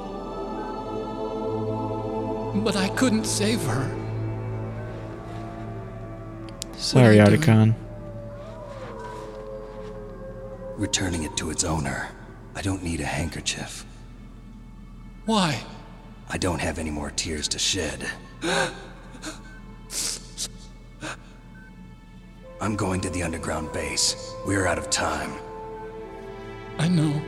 But 2.66 2.76
I 2.76 2.90
couldn't 2.98 3.24
save 3.24 3.62
her. 3.62 3.90
Sorry, 6.76 7.16
you? 7.16 7.24
Otacon. 7.24 7.76
Returning 10.76 11.24
it 11.24 11.38
to 11.38 11.50
its 11.50 11.64
owner. 11.64 12.10
I 12.56 12.62
don't 12.62 12.84
need 12.84 13.00
a 13.00 13.06
handkerchief. 13.06 13.86
Why? 15.26 15.64
I 16.30 16.38
don't 16.38 16.60
have 16.60 16.78
any 16.78 16.92
more 16.92 17.10
tears 17.10 17.48
to 17.48 17.58
shed. 17.58 18.06
I'm 22.60 22.76
going 22.76 23.02
to 23.02 23.10
the 23.10 23.24
underground 23.24 23.72
base. 23.72 24.34
We're 24.46 24.66
out 24.66 24.78
of 24.80 24.90
time. 24.90 25.32
I 26.80 26.88
know. 26.88 27.22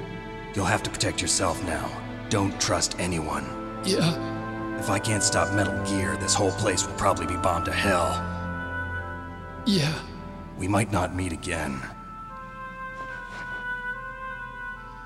You'll 0.55 0.65
have 0.65 0.83
to 0.83 0.89
protect 0.89 1.21
yourself 1.21 1.63
now. 1.65 1.89
Don't 2.29 2.59
trust 2.59 2.99
anyone. 2.99 3.45
Yeah, 3.85 4.77
If 4.79 4.89
I 4.89 4.99
can't 4.99 5.23
stop 5.23 5.53
Metal 5.53 5.83
Gear, 5.85 6.17
this 6.17 6.33
whole 6.33 6.51
place 6.51 6.85
will 6.85 6.95
probably 6.95 7.27
be 7.27 7.37
bombed 7.37 7.65
to 7.65 7.71
hell. 7.71 8.25
Yeah. 9.65 9.93
We 10.57 10.67
might 10.67 10.91
not 10.91 11.15
meet 11.15 11.31
again. 11.31 11.81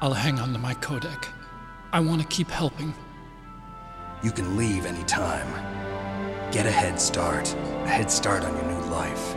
I'll 0.02 0.14
hang 0.14 0.40
on 0.40 0.54
to 0.54 0.60
my 0.60 0.74
codec. 0.76 1.28
I 1.92 2.00
want 2.00 2.22
to 2.22 2.28
keep 2.28 2.50
helping. 2.50 2.94
You 4.24 4.32
can 4.32 4.58
leave 4.58 4.86
anytime. 4.86 5.48
Get 6.52 6.66
a 6.66 6.72
head 6.72 7.00
start. 7.00 7.54
A 7.84 7.88
head 7.88 8.10
start 8.10 8.44
on 8.44 8.54
your 8.56 8.66
new 8.66 8.86
life. 8.90 9.36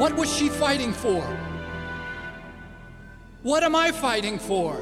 What 0.00 0.16
was 0.16 0.34
she 0.34 0.48
fighting 0.48 0.94
for? 0.94 1.20
What 3.42 3.62
am 3.62 3.76
I 3.76 3.92
fighting 3.92 4.38
for? 4.38 4.76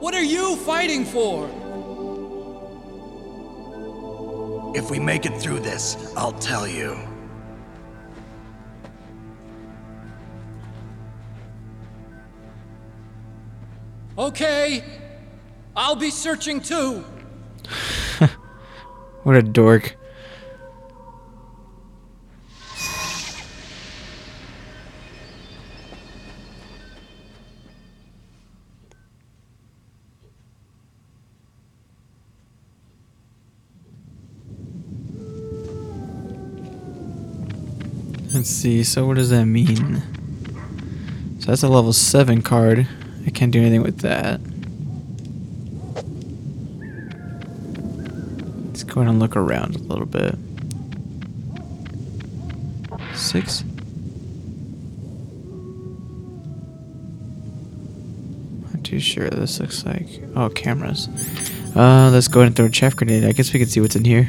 What 0.00 0.14
are 0.14 0.24
you 0.24 0.56
fighting 0.56 1.04
for? 1.04 1.46
If 4.74 4.90
we 4.90 4.98
make 4.98 5.26
it 5.26 5.40
through 5.40 5.60
this, 5.60 6.12
I'll 6.16 6.32
tell 6.32 6.66
you. 6.66 6.98
Okay. 14.18 14.82
I'll 15.76 15.94
be 15.94 16.10
searching 16.10 16.60
too. 16.60 17.04
What 19.22 19.36
a 19.36 19.42
dork. 19.42 19.96
Let's 38.34 38.48
see, 38.48 38.82
so 38.82 39.06
what 39.06 39.16
does 39.16 39.28
that 39.28 39.44
mean? 39.44 40.02
So 41.38 41.48
that's 41.48 41.62
a 41.62 41.68
level 41.68 41.92
7 41.92 42.40
card. 42.40 42.88
I 43.26 43.30
can't 43.30 43.52
do 43.52 43.60
anything 43.60 43.82
with 43.82 43.98
that. 43.98 44.40
Let's 48.66 48.84
go 48.84 49.02
ahead 49.02 49.10
and 49.10 49.20
look 49.20 49.36
around 49.36 49.76
a 49.76 49.80
little 49.80 50.06
bit. 50.06 50.34
Six. 53.14 53.64
Not 58.72 58.82
too 58.82 58.98
sure. 58.98 59.28
This 59.28 59.60
looks 59.60 59.84
like 59.84 60.08
oh 60.34 60.48
cameras. 60.48 61.08
Uh, 61.76 62.10
let's 62.10 62.28
go 62.28 62.40
ahead 62.40 62.46
and 62.48 62.56
throw 62.56 62.66
a 62.66 62.70
chaff 62.70 62.96
grenade. 62.96 63.24
I 63.24 63.32
guess 63.32 63.52
we 63.52 63.58
can 63.60 63.68
see 63.68 63.80
what's 63.80 63.94
in 63.94 64.04
here. 64.04 64.28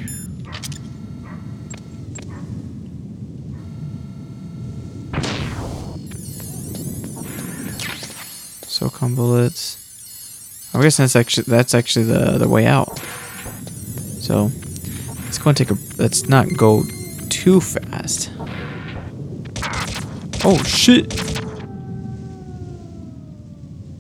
Bullets. 9.24 9.80
I 10.74 10.82
guess 10.82 10.98
that's 10.98 11.16
actually 11.16 11.44
that's 11.44 11.74
actually 11.74 12.06
the 12.06 12.38
the 12.38 12.50
way 12.50 12.66
out. 12.66 13.00
So 14.20 14.52
let's 15.24 15.38
go 15.38 15.50
and 15.50 15.58
take 15.58 15.72
a. 15.72 15.78
Let's 15.98 16.28
not 16.28 16.48
go 16.58 16.84
too 17.30 17.62
fast. 17.62 18.32
Oh 20.44 20.62
shit! 20.64 21.14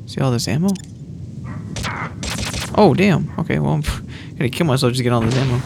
See 0.07 0.19
all 0.19 0.31
this 0.31 0.47
ammo? 0.47 0.69
Oh 2.75 2.93
damn. 2.93 3.31
Okay, 3.39 3.59
well 3.59 3.73
I'm 3.83 3.83
gonna 4.38 4.49
kill 4.49 4.67
myself 4.67 4.91
just 4.91 4.97
to 4.97 5.03
get 5.03 5.13
all 5.13 5.21
this 5.21 5.36
ammo. 5.36 5.62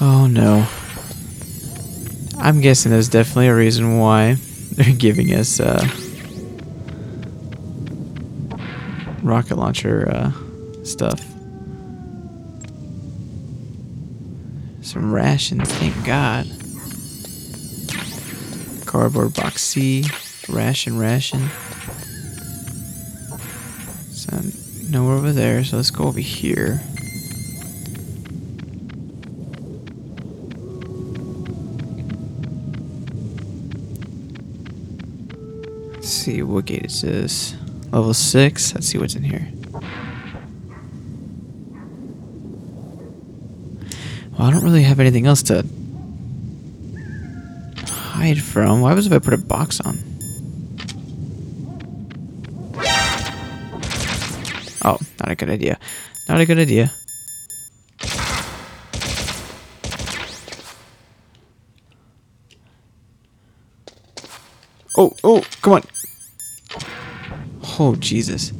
Oh 0.00 0.26
no. 0.26 0.66
I'm 2.42 2.60
guessing 2.60 2.90
there's 2.90 3.08
definitely 3.08 3.46
a 3.46 3.54
reason 3.54 3.98
why 3.98 4.34
they're 4.72 4.96
giving 4.96 5.32
us 5.32 5.60
uh, 5.60 5.86
rocket 9.22 9.56
launcher 9.56 10.10
uh, 10.10 10.32
stuff. 10.82 11.20
Some 14.82 15.14
rations, 15.14 15.72
thank 15.74 16.04
God. 16.04 16.46
Cardboard 18.86 19.34
box 19.34 19.62
C, 19.62 20.04
ration, 20.48 20.98
ration. 20.98 21.48
So, 24.10 24.40
nowhere 24.90 25.14
over 25.14 25.32
there, 25.32 25.62
so 25.62 25.76
let's 25.76 25.92
go 25.92 26.04
over 26.04 26.18
here. 26.18 26.82
Let's 36.02 36.08
see, 36.12 36.41
what 36.52 36.66
gate 36.66 36.84
is 36.84 37.00
this? 37.00 37.54
Level 37.90 38.12
6? 38.12 38.74
Let's 38.74 38.86
see 38.86 38.98
what's 38.98 39.14
in 39.14 39.24
here. 39.24 39.48
Well, 44.32 44.48
I 44.48 44.50
don't 44.50 44.64
really 44.64 44.82
have 44.82 45.00
anything 45.00 45.26
else 45.26 45.42
to 45.44 45.64
hide 47.86 48.40
from. 48.42 48.80
Why 48.82 48.92
was 48.94 49.06
if 49.06 49.12
I 49.12 49.18
put 49.18 49.34
a 49.34 49.38
box 49.38 49.80
on? 49.80 49.98
Oh, 54.84 54.98
not 55.20 55.30
a 55.30 55.34
good 55.34 55.50
idea. 55.50 55.78
Not 56.28 56.40
a 56.40 56.46
good 56.46 56.58
idea. 56.58 56.92
Oh, 64.96 65.16
oh, 65.24 65.42
come 65.62 65.72
on. 65.74 65.82
Oh, 67.78 67.96
Jesus. 67.96 68.52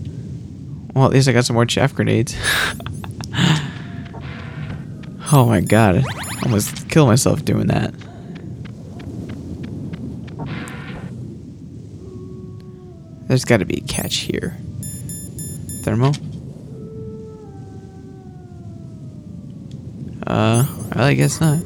Well, 0.95 1.05
at 1.05 1.13
least 1.13 1.29
I 1.29 1.33
got 1.33 1.45
some 1.45 1.55
more 1.55 1.67
chaff 1.67 1.95
grenades. 1.95 2.35
oh 5.33 5.47
my 5.47 5.61
god. 5.61 5.97
I 5.97 6.05
almost 6.45 6.89
killed 6.89 7.09
myself 7.09 7.45
doing 7.45 7.67
that. 7.69 7.95
There's 13.29 13.45
got 13.45 13.59
to 13.59 13.65
be 13.65 13.79
a 13.79 13.81
catch 13.81 14.17
here. 14.17 14.57
Thermo? 15.83 16.13
Uh, 20.27 20.67
well, 20.95 21.05
I 21.05 21.15
guess 21.15 21.41
not. 21.41 21.59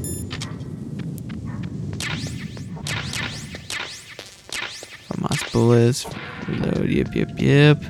Famas 5.09 5.53
bullets. 5.53 6.07
Reload. 6.49 6.89
Yep, 6.89 7.15
yep, 7.15 7.31
yep. 7.37 7.83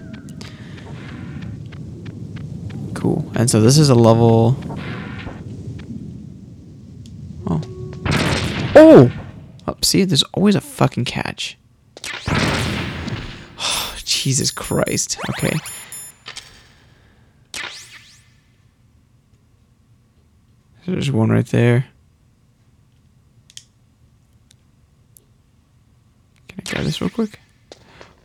Cool. 2.95 3.31
And 3.35 3.51
so 3.51 3.61
this 3.61 3.79
is 3.79 3.90
a 3.90 3.95
level. 3.95 4.57
Oh. 7.47 7.61
Oh! 8.75 9.12
Oh, 9.69 9.77
see, 9.83 10.05
there's 10.05 10.23
always 10.35 10.55
a 10.55 10.61
fucking 10.61 11.05
catch. 11.05 11.59
Oh, 12.29 13.97
Jesus 14.05 14.51
Christ. 14.51 15.19
Okay. 15.31 15.59
There's 20.87 21.11
one 21.11 21.31
right 21.31 21.47
there. 21.47 21.87
Can 26.47 26.61
I 26.61 26.71
grab 26.71 26.85
this 26.85 27.01
real 27.01 27.11
quick? 27.11 27.40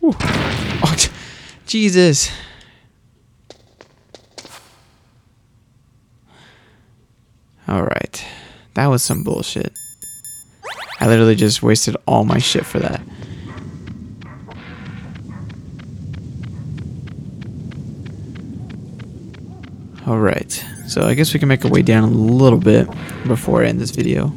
Oh, 0.02 0.96
Jesus. 1.66 2.30
All 7.68 7.82
right. 7.82 8.24
That 8.74 8.86
was 8.86 9.02
some 9.04 9.22
bullshit. 9.22 9.72
I 11.00 11.06
literally 11.06 11.34
just 11.36 11.62
wasted 11.62 11.96
all 12.06 12.24
my 12.24 12.38
shit 12.38 12.66
for 12.66 12.78
that. 12.80 13.00
All 20.06 20.18
right. 20.18 20.50
So 20.88 21.02
I 21.02 21.14
guess 21.14 21.32
we 21.32 21.38
can 21.38 21.48
make 21.48 21.64
our 21.64 21.70
way 21.70 21.82
down 21.82 22.04
a 22.04 22.12
little 22.12 22.58
bit 22.58 22.88
before 23.26 23.62
I 23.62 23.68
end 23.68 23.80
this 23.80 23.92
video. 23.92 24.32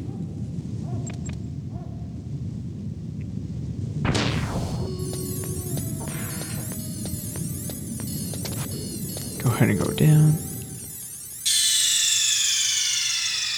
gonna 9.66 9.84
go 9.84 9.92
down. 9.94 10.32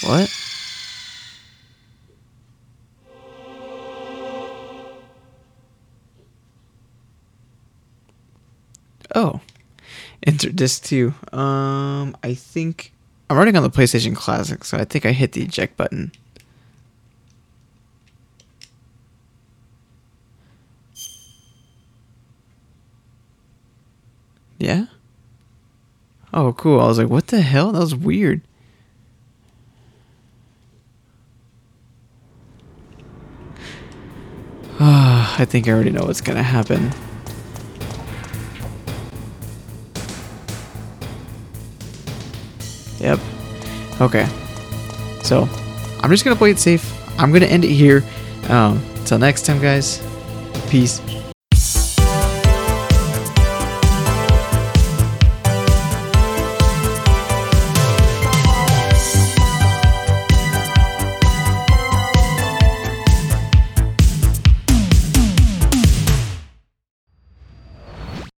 What? 0.02 0.34
Oh, 9.14 9.40
enter 10.26 10.50
disc 10.50 10.84
two. 10.84 11.14
Um, 11.32 12.16
I 12.22 12.34
think 12.34 12.92
I'm 13.28 13.36
running 13.36 13.56
on 13.56 13.62
the 13.62 13.70
PlayStation 13.70 14.14
Classic, 14.14 14.64
so 14.64 14.78
I 14.78 14.84
think 14.84 15.04
I 15.04 15.12
hit 15.12 15.32
the 15.32 15.42
eject 15.42 15.76
button. 15.76 16.12
Oh, 26.40 26.52
cool. 26.52 26.78
I 26.78 26.86
was 26.86 26.98
like, 26.98 27.08
what 27.08 27.26
the 27.26 27.40
hell? 27.40 27.72
That 27.72 27.80
was 27.80 27.96
weird. 27.96 28.42
I 34.80 35.44
think 35.44 35.66
I 35.66 35.72
already 35.72 35.90
know 35.90 36.04
what's 36.04 36.20
gonna 36.20 36.44
happen. 36.44 36.92
Yep. 43.00 43.18
Okay. 44.00 44.28
So, 45.24 45.48
I'm 46.00 46.10
just 46.10 46.24
gonna 46.24 46.36
play 46.36 46.52
it 46.52 46.60
safe. 46.60 46.92
I'm 47.20 47.32
gonna 47.32 47.46
end 47.46 47.64
it 47.64 47.72
here. 47.72 48.04
Um, 48.48 48.80
until 48.96 49.18
next 49.18 49.44
time, 49.44 49.60
guys. 49.60 50.00
Peace. 50.70 51.00